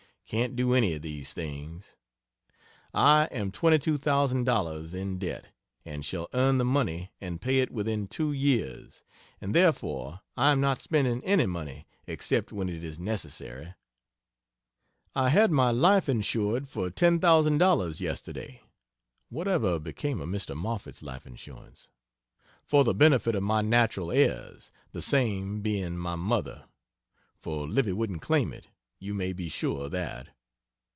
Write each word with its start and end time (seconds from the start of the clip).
Can't 0.27 0.55
do 0.55 0.71
any 0.73 0.93
of 0.93 1.01
these 1.01 1.33
things. 1.33 1.97
I 2.93 3.25
am 3.33 3.51
twenty 3.51 3.77
two 3.77 3.97
thousand 3.97 4.45
dollars 4.45 4.93
in 4.93 5.17
debt, 5.19 5.47
and 5.83 6.05
shall 6.05 6.29
earn 6.33 6.57
the 6.57 6.63
money 6.63 7.11
and 7.19 7.41
pay 7.41 7.59
it 7.59 7.69
within 7.69 8.07
two 8.07 8.31
years 8.31 9.03
and 9.41 9.53
therefore 9.53 10.21
I 10.37 10.53
am 10.53 10.61
not 10.61 10.79
spending 10.79 11.21
any 11.25 11.47
money 11.47 11.85
except 12.07 12.53
when 12.53 12.69
it 12.69 12.81
is 12.81 12.97
necessary. 12.97 13.73
I 15.13 15.27
had 15.27 15.51
my 15.51 15.69
life 15.69 16.07
insured 16.07 16.69
for 16.69 16.89
$10,000 16.89 17.99
yesterday 17.99 18.61
(what 19.27 19.49
ever 19.49 19.79
became 19.79 20.21
of 20.21 20.29
Mr. 20.29 20.55
Moffett' 20.55 20.95
s 20.95 21.03
life 21.03 21.27
insurance?) 21.27 21.89
"for 22.63 22.85
the 22.85 22.95
benefit 22.95 23.35
of 23.35 23.43
my 23.43 23.59
natural 23.61 24.11
heirs" 24.13 24.71
the 24.93 25.01
same 25.01 25.59
being 25.59 25.97
my 25.97 26.15
mother, 26.15 26.69
for 27.37 27.67
Livy 27.67 27.91
wouldn't 27.91 28.21
claim 28.21 28.53
it, 28.53 28.69
you 29.03 29.15
may 29.15 29.33
be 29.33 29.49
sure 29.49 29.85
of 29.85 29.89
that. 29.91 30.29